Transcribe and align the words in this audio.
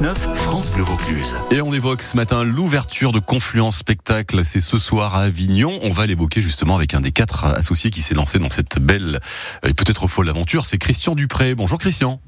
6-9, 0.00 0.14
France 0.36 0.70
Bleu 0.72 0.82
Vaucluse. 0.84 1.36
Et 1.50 1.60
on 1.60 1.72
évoque 1.72 2.02
ce 2.02 2.16
matin 2.16 2.44
l'ouverture 2.44 3.12
de 3.12 3.18
Confluence 3.18 3.78
Spectacle. 3.78 4.44
C'est 4.44 4.60
ce 4.60 4.78
soir 4.78 5.16
à 5.16 5.22
Avignon. 5.22 5.72
On 5.82 5.92
va 5.92 6.06
l'évoquer 6.06 6.40
justement 6.40 6.76
avec 6.76 6.94
un 6.94 7.00
des 7.00 7.10
quatre 7.12 7.44
associés 7.44 7.90
qui 7.90 8.02
s'est 8.02 8.14
lancé 8.14 8.38
dans 8.38 8.50
cette 8.50 8.78
belle 8.78 9.18
et 9.66 9.74
peut-être 9.74 10.06
folle 10.06 10.28
aventure. 10.28 10.66
C'est 10.66 10.78
Christian 10.78 11.14
Dupré. 11.14 11.54
Bonjour 11.54 11.78
Christian. 11.78 12.20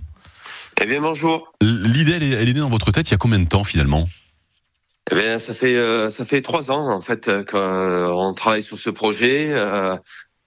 Eh 0.82 0.86
bien 0.86 1.00
bonjour. 1.00 1.52
L'idée, 1.60 2.12
elle, 2.12 2.22
est- 2.22 2.30
elle 2.30 2.48
est 2.48 2.54
née 2.54 2.60
dans 2.60 2.70
votre 2.70 2.90
tête 2.90 3.08
il 3.08 3.12
y 3.12 3.14
a 3.14 3.18
combien 3.18 3.38
de 3.38 3.48
temps 3.48 3.64
finalement? 3.64 4.08
Eh 5.12 5.14
bien 5.14 5.38
ça 5.38 5.54
fait 5.54 5.74
euh, 5.76 6.10
ça 6.10 6.24
fait 6.24 6.40
trois 6.42 6.70
ans 6.70 6.88
en 6.92 7.00
fait 7.02 7.28
euh, 7.28 7.44
qu'on 7.44 8.32
travaille 8.34 8.62
sur 8.62 8.78
ce 8.78 8.90
projet. 8.90 9.48
Euh, 9.50 9.96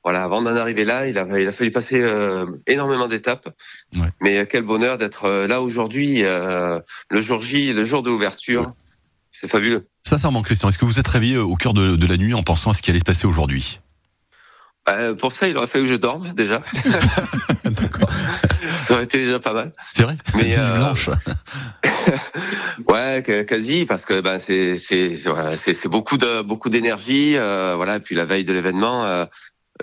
voilà, 0.04 0.24
avant 0.24 0.42
d'en 0.42 0.56
arriver 0.56 0.84
là, 0.84 1.08
il 1.08 1.18
a 1.18 1.40
il 1.40 1.48
a 1.48 1.52
fallu 1.52 1.72
passer 1.72 2.02
euh, 2.02 2.46
énormément 2.68 3.08
d'étapes. 3.08 3.50
Ouais. 3.96 4.08
Mais 4.22 4.40
euh, 4.40 4.46
quel 4.50 4.64
bonheur 4.64 4.98
d'être 4.98 5.26
euh, 5.26 5.48
là 5.48 5.62
aujourd'hui, 5.62 6.24
euh, 6.24 6.80
le 7.10 7.22
jour 7.22 7.42
J, 7.42 7.74
le 7.74 7.86
jour 7.86 8.04
de 8.04 8.10
l'ouverture. 8.10 8.68
C'est 9.32 9.50
fabuleux. 9.50 9.88
Sincèrement 10.04 10.42
Christian, 10.42 10.70
est-ce 10.70 10.78
que 10.78 10.86
vous 10.86 11.00
êtes 11.00 11.08
réveillé 11.08 11.38
au 11.38 11.56
cœur 11.56 11.74
de, 11.74 11.96
de 11.96 12.06
la 12.08 12.18
nuit 12.18 12.34
en 12.34 12.44
pensant 12.44 12.72
à 12.72 12.74
ce 12.74 12.82
qui 12.82 12.92
allait 12.92 13.00
se 13.00 13.06
passer 13.06 13.26
aujourd'hui? 13.26 13.80
Euh, 14.90 15.16
pour 15.16 15.32
ça, 15.34 15.48
il 15.48 15.56
aurait 15.58 15.68
fallu 15.68 15.86
que 15.86 15.92
je 15.92 15.96
dorme 15.96 16.34
déjà. 16.34 16.62
D'accord. 17.64 18.10
ça 18.88 18.94
aurait 18.96 19.06
été 19.06 19.18
déjà 19.20 19.40
pas 19.40 19.54
mal. 19.54 19.72
C'est 19.94 20.04
vrai 20.04 20.18
Mais, 20.36 20.58
euh, 20.58 20.76
blanche. 20.76 21.10
Ouais, 22.90 23.24
quasi, 23.48 23.86
parce 23.86 24.04
que 24.06 24.20
ben 24.22 24.40
c'est 24.40 24.78
c'est 24.80 25.16
c'est- 25.16 25.30
voilà, 25.30 25.56
c'est 25.58 25.74
c'est 25.74 25.88
beaucoup 25.88 26.18
de 26.18 26.42
beaucoup 26.42 26.70
d'énergie, 26.70 27.36
euh, 27.38 27.74
voilà. 27.76 27.98
Et 27.98 28.00
puis 28.00 28.16
la 28.16 28.26
veille 28.26 28.44
de 28.46 28.54
l'événement, 28.54 29.06
euh, 29.06 29.26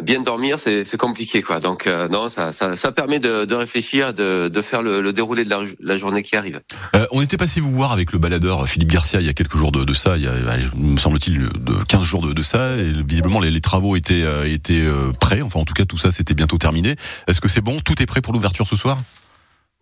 bien 0.03 0.21
dormir, 0.21 0.59
c'est 0.59 0.97
compliqué, 0.97 1.43
quoi. 1.43 1.59
Donc 1.61 1.87
euh, 1.87 2.09
non, 2.09 2.29
ça 2.29 2.53
ça 2.53 2.77
ça 2.77 2.93
permet 2.93 3.19
de 3.19 3.45
de 3.45 3.55
réfléchir, 3.55 4.15
de 4.15 4.49
de 4.49 4.63
faire 4.63 4.83
le, 4.83 5.01
le 5.03 5.13
déroulé 5.13 5.45
de 5.45 5.51
la, 5.51 5.61
la 5.81 5.99
journée 5.99 6.23
qui 6.23 6.37
arrive. 6.37 6.61
Euh, 6.95 7.07
on 7.11 7.21
était 7.23 7.37
passé 7.37 7.61
vous 7.61 7.73
voir 7.73 7.93
avec 7.93 8.13
le 8.13 8.19
baladeur 8.19 8.69
Philippe 8.69 8.91
Garcia 8.93 9.21
il 9.21 9.27
y 9.27 9.29
a 9.29 9.33
quelques 9.33 9.57
jours 9.57 9.73
de, 9.73 9.85
de 9.85 9.93
ça, 9.93 10.17
il 10.17 10.23
y 10.23 10.27
a, 10.29 10.33
allez, 10.51 10.65
me 10.77 10.97
semble-t-il, 10.97 11.49
de 11.49 11.83
15 11.89 12.03
jours 12.05 12.23
de, 12.23 12.33
de 12.33 12.43
ça. 12.43 12.77
Et 12.77 12.93
visiblement, 13.07 13.41
les, 13.41 13.51
les 13.51 13.61
travaux 13.61 13.97
étaient, 13.97 14.23
euh, 14.23 14.45
étaient 14.53 14.81
euh, 14.87 15.11
prêts. 15.21 15.43
Enfin, 15.43 15.61
en 15.61 15.65
tout 15.65 15.75
cas, 15.75 15.85
tout 15.85 15.99
ça, 15.99 16.13
c'était 16.13 16.35
bientôt 16.35 16.59
terminé. 16.59 16.95
Est-ce 17.27 17.41
que 17.41 17.49
c'est 17.49 17.61
bon? 17.61 17.81
Tout 17.81 18.01
est 18.03 18.07
prêt 18.07 18.21
pour 18.21 18.33
l'ouverture 18.33 18.67
ce 18.69 18.77
soir? 18.77 18.99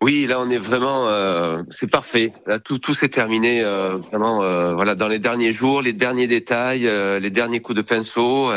Oui, 0.01 0.27
là 0.29 0.39
on 0.39 0.49
est 0.49 0.57
vraiment, 0.59 1.09
euh, 1.09 1.61
c'est 1.71 1.91
parfait. 1.91 2.31
Là 2.47 2.57
tout 2.57 2.79
tout 2.79 2.93
s'est 2.93 3.09
terminé, 3.09 3.61
euh, 3.61 3.97
vraiment. 3.97 4.41
euh, 4.43 4.73
voilà, 4.73 4.95
dans 4.95 5.09
les 5.09 5.19
derniers 5.19 5.51
jours, 5.51 5.81
les 5.81 5.91
derniers 5.91 6.25
détails, 6.27 6.87
euh, 6.87 7.19
les 7.19 7.29
derniers 7.29 7.59
coups 7.59 7.75
de 7.75 7.81
pinceau. 7.81 8.49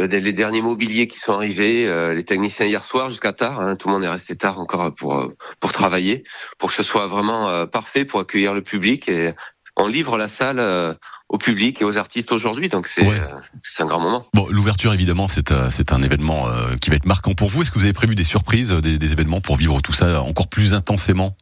Euh, 0.00 0.06
le- 0.08 0.18
les 0.18 0.32
derniers 0.32 0.62
mobiliers 0.62 1.06
qui 1.08 1.18
sont 1.18 1.32
arrivés, 1.34 1.86
euh, 1.86 2.14
les 2.14 2.24
techniciens 2.24 2.66
hier 2.66 2.84
soir 2.84 3.08
jusqu'à 3.10 3.32
tard, 3.32 3.60
hein, 3.60 3.76
tout 3.76 3.88
le 3.88 3.94
monde 3.94 4.04
est 4.04 4.08
resté 4.08 4.34
tard 4.36 4.58
encore 4.58 4.94
pour 4.94 5.16
euh, 5.16 5.28
pour 5.60 5.72
travailler, 5.72 6.24
pour 6.58 6.70
que 6.70 6.74
ce 6.76 6.82
soit 6.82 7.06
vraiment 7.06 7.48
euh, 7.48 7.66
parfait 7.66 8.04
pour 8.04 8.20
accueillir 8.20 8.52
le 8.54 8.62
public 8.62 9.08
et 9.08 9.32
on 9.76 9.86
livre 9.86 10.16
la 10.18 10.28
salle 10.28 10.58
euh, 10.58 10.92
au 11.28 11.38
public 11.38 11.80
et 11.80 11.84
aux 11.84 11.96
artistes 11.96 12.32
aujourd'hui, 12.32 12.68
donc 12.68 12.86
c'est 12.88 13.06
Ouais. 13.06 13.20
c'est 13.62 13.82
un 13.82 13.86
grand 13.86 14.00
moment. 14.00 14.26
Bon, 14.34 14.48
l'ouverture, 14.50 14.92
évidemment, 14.92 15.28
c'est 15.28 15.52
c'est 15.70 15.92
un 15.92 16.02
événement 16.02 16.46
qui 16.80 16.90
va 16.90 16.96
être 16.96 17.06
marquant 17.06 17.34
pour 17.34 17.48
vous. 17.50 17.62
Est-ce 17.62 17.70
que 17.70 17.78
vous 17.78 17.84
avez 17.84 17.92
prévu 17.92 18.16
des 18.16 18.24
surprises, 18.24 18.70
des, 18.72 18.98
des 18.98 19.12
événements 19.12 19.40
pour 19.40 19.56
vivre 19.56 19.80
tout 19.80 19.92
ça 19.92 20.22
encore 20.22 20.48
plus 20.48 20.74
intensément? 20.74 21.36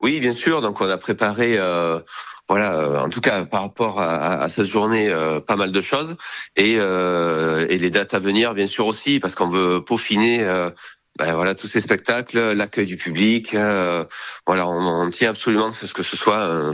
Oui, 0.00 0.20
bien 0.20 0.32
sûr. 0.32 0.60
Donc 0.60 0.80
on 0.80 0.88
a 0.88 0.98
préparé, 0.98 1.54
euh, 1.56 2.00
voilà, 2.48 2.78
euh, 2.78 3.00
en 3.00 3.08
tout 3.08 3.20
cas 3.20 3.44
par 3.46 3.62
rapport 3.62 4.00
à, 4.00 4.48
cette 4.48 4.66
journée, 4.66 5.08
euh, 5.08 5.40
pas 5.40 5.56
mal 5.56 5.72
de 5.72 5.80
choses 5.80 6.16
et, 6.56 6.74
les 6.74 7.90
dates 7.90 8.14
à 8.14 8.18
venir, 8.18 8.54
bien 8.54 8.66
sûr 8.66 8.86
aussi, 8.86 9.20
parce 9.20 9.34
qu'on 9.34 9.48
veut 9.48 9.82
peaufiner. 9.84 10.44
ben 11.18 11.34
voilà 11.34 11.54
tous 11.54 11.66
ces 11.66 11.80
spectacles, 11.80 12.52
l'accueil 12.52 12.86
du 12.86 12.96
public, 12.96 13.52
voilà, 14.46 14.66
on, 14.66 15.06
on 15.06 15.10
tient 15.10 15.30
absolument 15.30 15.68
à 15.68 15.72
ce 15.72 15.94
que 15.94 16.02
ce 16.02 16.16
soit 16.16 16.72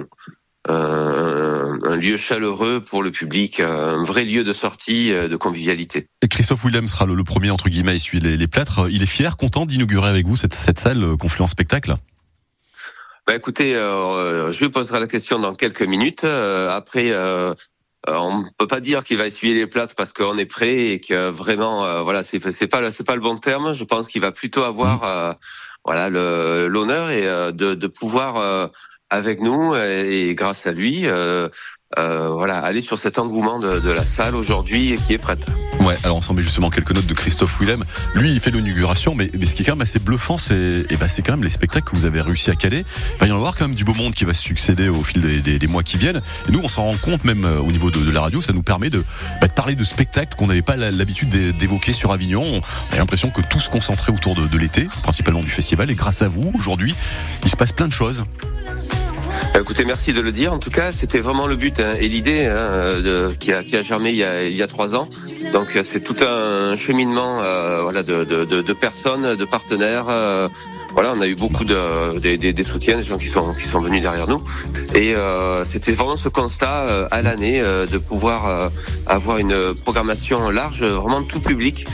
un, 0.68 1.96
lieu 1.96 2.16
chaleureux 2.16 2.80
pour 2.80 3.02
le 3.02 3.10
public, 3.12 3.60
un 3.60 4.02
vrai 4.02 4.24
lieu 4.24 4.42
de 4.42 4.52
sortie, 4.52 5.10
de 5.10 5.36
convivialité. 5.36 6.06
Et 6.22 6.28
Christophe 6.28 6.64
Willem 6.64 6.88
sera 6.88 7.06
le, 7.06 7.22
premier, 7.22 7.50
entre 7.50 7.68
guillemets, 7.68 7.92
à 7.92 7.94
essuyer 7.94 8.36
les, 8.36 8.48
plâtres. 8.48 8.88
Il 8.90 9.02
est 9.02 9.06
fier, 9.06 9.36
content 9.36 9.66
d'inaugurer 9.66 10.08
avec 10.08 10.26
vous 10.26 10.36
cette, 10.36 10.54
cette 10.54 10.80
salle 10.80 11.16
Confluence 11.16 11.50
Spectacle 11.50 11.94
Bah 13.26 13.36
écoutez, 13.36 13.76
euh, 13.76 14.50
je 14.52 14.58
lui 14.64 14.70
poserai 14.70 14.98
la 14.98 15.06
question 15.06 15.38
dans 15.38 15.54
quelques 15.54 15.82
minutes. 15.82 16.24
Euh, 16.24 16.68
après, 16.70 17.12
euh, 17.12 17.54
euh, 18.08 18.16
on 18.16 18.44
peut 18.58 18.66
pas 18.66 18.80
dire 18.80 19.04
qu'il 19.04 19.16
va 19.16 19.26
essuyer 19.26 19.54
les 19.54 19.68
plates 19.68 19.94
parce 19.94 20.12
qu'on 20.12 20.36
est 20.38 20.46
prêt 20.46 20.76
et 20.88 21.00
que 21.00 21.30
vraiment, 21.30 21.84
euh, 21.84 22.02
voilà, 22.02 22.24
c'est 22.24 22.40
c'est 22.50 22.66
pas 22.66 22.80
le- 22.80 22.90
c'est 22.90 23.04
pas 23.06 23.14
le 23.14 23.20
bon 23.20 23.36
terme. 23.38 23.74
Je 23.74 23.84
pense 23.84 24.08
qu'il 24.08 24.20
va 24.22 24.32
plutôt 24.32 24.64
avoir, 24.64 25.04
euh, 25.04 25.32
voilà, 25.84 26.10
le- 26.10 26.66
l'honneur 26.66 27.10
et 27.10 27.24
euh, 27.26 27.52
de, 27.52 27.74
de 27.74 27.86
pouvoir 27.86 28.38
euh, 28.38 28.66
avec 29.08 29.40
nous 29.40 29.72
et, 29.76 30.30
et 30.30 30.34
grâce 30.34 30.66
à 30.66 30.72
lui, 30.72 31.02
euh, 31.06 31.48
euh, 31.98 32.28
voilà, 32.28 32.58
aller 32.58 32.82
sur 32.82 32.98
cet 32.98 33.18
engouement 33.20 33.60
de, 33.60 33.78
de 33.78 33.90
la 33.90 34.02
salle 34.02 34.34
aujourd'hui 34.34 34.94
et 34.94 34.96
qui 34.96 35.14
est 35.14 35.18
prête. 35.18 35.44
Ouais, 35.82 35.96
alors 36.04 36.18
on 36.18 36.22
s'en 36.22 36.36
justement 36.36 36.70
quelques 36.70 36.92
notes 36.92 37.06
de 37.06 37.14
Christophe 37.14 37.58
Willem. 37.60 37.82
Lui, 38.14 38.30
il 38.30 38.38
fait 38.38 38.52
l'inauguration, 38.52 39.16
mais, 39.16 39.30
mais 39.36 39.46
ce 39.46 39.56
qui 39.56 39.62
est 39.62 39.64
quand 39.64 39.72
même 39.72 39.82
assez 39.82 39.98
bluffant, 39.98 40.38
c'est 40.38 40.86
eh 40.88 40.96
ben, 40.96 41.08
quand 41.24 41.32
même 41.32 41.42
les 41.42 41.50
spectacles 41.50 41.90
que 41.90 41.96
vous 41.96 42.04
avez 42.04 42.20
réussi 42.20 42.50
à 42.50 42.54
caler. 42.54 42.84
Il 43.14 43.18
va 43.18 43.26
y 43.26 43.32
en 43.32 43.36
avoir 43.36 43.56
quand 43.56 43.66
même 43.66 43.74
du 43.74 43.84
beau 43.84 43.94
monde 43.94 44.14
qui 44.14 44.24
va 44.24 44.32
succéder 44.32 44.88
au 44.88 45.02
fil 45.02 45.42
des, 45.42 45.66
mois 45.66 45.82
qui 45.82 45.96
viennent. 45.96 46.20
Et 46.48 46.52
nous, 46.52 46.60
on 46.62 46.68
s'en 46.68 46.84
rend 46.84 46.96
compte 46.96 47.24
même 47.24 47.44
euh, 47.44 47.58
au 47.58 47.72
niveau 47.72 47.90
de, 47.90 48.10
la 48.10 48.20
radio, 48.20 48.40
ça 48.40 48.52
nous 48.52 48.62
permet 48.62 48.90
de, 48.90 49.04
bah, 49.40 49.48
parler 49.48 49.74
de 49.74 49.84
spectacles 49.84 50.36
qu'on 50.36 50.46
n'avait 50.46 50.62
pas 50.62 50.76
l'habitude 50.76 51.30
d'é- 51.30 51.52
d'évoquer 51.52 51.92
sur 51.92 52.12
Avignon. 52.12 52.44
On 52.44 52.94
a 52.94 52.98
l'impression 52.98 53.30
que 53.30 53.42
tout 53.42 53.60
se 53.60 53.68
concentrait 53.68 54.12
autour 54.12 54.36
de 54.36 54.58
l'été, 54.58 54.88
principalement 55.02 55.40
du 55.40 55.50
festival. 55.50 55.90
Et 55.90 55.94
grâce 55.94 56.22
à 56.22 56.28
vous, 56.28 56.52
aujourd'hui, 56.54 56.94
il 57.42 57.50
se 57.50 57.56
passe 57.56 57.72
plein 57.72 57.88
de 57.88 57.92
choses. 57.92 58.24
Bah, 59.54 59.60
Écoutez, 59.60 59.84
merci 59.84 60.12
de 60.12 60.20
le 60.20 60.32
dire. 60.32 60.52
En 60.52 60.58
tout 60.58 60.70
cas, 60.70 60.92
c'était 60.92 61.20
vraiment 61.20 61.46
le 61.46 61.56
but 61.56 61.78
hein, 61.80 61.90
et 62.00 62.08
l'idée 62.08 62.46
hein, 62.46 63.32
qui, 63.38 63.52
a, 63.52 63.62
qui 63.62 63.76
a 63.76 63.82
germé 63.82 64.10
il 64.10 64.16
y 64.16 64.24
a, 64.24 64.44
il 64.44 64.56
y 64.56 64.62
a 64.62 64.66
trois 64.66 64.94
ans. 64.94 65.08
Donc, 65.52 65.76
euh, 65.76 65.82
c'est 65.84 66.00
tout 66.00 66.16
un 66.26 66.74
cheminement 66.76 67.40
euh, 67.42 67.82
voilà, 67.82 68.02
de, 68.02 68.24
de, 68.24 68.44
de, 68.44 68.72
personnes, 68.72 69.36
de 69.36 69.44
partenaires. 69.44 70.06
euh, 70.08 70.48
voilà, 70.94 71.14
on 71.16 71.20
a 71.22 71.26
eu 71.26 71.34
beaucoup 71.34 71.64
de, 71.64 72.18
des 72.18 72.64
soutiens, 72.64 72.98
des 72.98 73.04
gens 73.04 73.16
qui 73.16 73.28
sont, 73.28 73.54
qui 73.54 73.66
sont 73.66 73.80
venus 73.80 74.02
derrière 74.02 74.28
nous. 74.28 74.42
Et 74.94 75.14
euh, 75.14 75.64
c'était 75.64 75.92
vraiment 75.92 76.18
ce 76.18 76.28
constat 76.28 76.86
euh, 76.86 77.08
à 77.10 77.22
l'année 77.22 77.62
euh, 77.62 77.86
de 77.86 77.96
pouvoir 77.96 78.46
euh, 78.46 78.68
avoir 79.06 79.38
une 79.38 79.74
programmation 79.84 80.50
large, 80.50 80.82
vraiment 80.82 81.22
tout 81.22 81.40
public. 81.40 81.86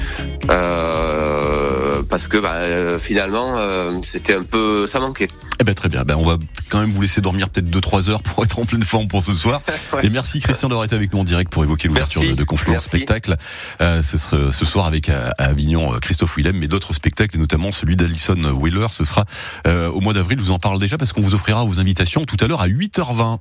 Euh, 0.51 1.68
parce 2.03 2.26
que 2.26 2.38
bah, 2.38 2.54
euh, 2.54 2.98
finalement, 2.98 3.59
euh, 3.59 3.92
c'était 4.10 4.34
un 4.34 4.42
peu, 4.42 4.86
ça 4.86 5.00
manquait. 5.00 5.28
Eh 5.60 5.64
ben 5.64 5.75
très 5.75 5.88
bien. 5.88 6.04
Ben 6.04 6.14
on 6.16 6.25
va 6.25 6.36
quand 6.69 6.81
même 6.81 6.91
vous 6.91 7.00
laisser 7.00 7.20
dormir 7.20 7.48
peut-être 7.48 7.69
2-3 7.69 8.10
heures 8.10 8.22
pour 8.22 8.44
être 8.44 8.59
en 8.59 8.64
pleine 8.64 8.82
forme 8.82 9.09
pour 9.09 9.22
ce 9.22 9.34
soir. 9.34 9.60
Ouais. 9.92 10.04
Et 10.04 10.10
merci 10.10 10.41
Christian 10.41 10.69
d'avoir 10.69 10.84
été 10.84 10.94
avec 10.94 11.14
nous 11.14 11.20
en 11.20 11.25
direct 11.25 11.50
pour 11.50 11.64
évoquer 11.64 11.88
l'ouverture 11.88 12.20
de, 12.20 12.32
de 12.32 12.44
Confluence 12.44 12.75
Merci. 12.75 12.88
Spectacle. 12.88 13.36
Euh, 13.81 14.03
ce, 14.03 14.19
sera, 14.19 14.53
ce 14.53 14.64
soir 14.66 14.84
avec 14.84 15.09
à, 15.09 15.28
à 15.38 15.44
Avignon 15.44 15.94
euh, 15.94 15.98
Christophe 15.98 16.36
Willem, 16.36 16.59
mais 16.59 16.69
d'autres 16.69 16.92
spectacles, 16.92 17.36
et 17.36 17.38
notamment 17.38 17.72
celui 17.72 17.97
d'Alison 17.97 18.36
Wheeler. 18.53 18.88
Ce 18.91 19.04
sera 19.04 19.25
euh, 19.66 19.88
au 19.88 20.00
mois 20.00 20.12
d'avril. 20.12 20.38
Je 20.41 20.44
vous 20.44 20.50
en 20.50 20.59
parle 20.59 20.78
déjà 20.78 20.98
parce 20.98 21.12
qu'on 21.12 21.22
vous 21.22 21.34
offrira 21.34 21.65
vos 21.65 21.80
invitations 21.80 22.25
tout 22.26 22.36
à 22.41 22.48
l'heure 22.48 22.60
à 22.60 22.69
8h20. 22.69 23.38